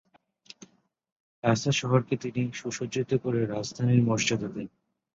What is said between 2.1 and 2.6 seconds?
তিনি